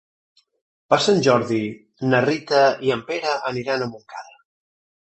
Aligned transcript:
Per 0.93 0.99
Sant 1.07 1.21
Jordi 1.27 1.61
na 2.09 2.23
Rita 2.27 2.65
i 2.89 2.95
en 2.99 3.07
Pere 3.13 3.39
aniran 3.53 3.87
a 3.87 3.91
Montcada. 3.95 4.37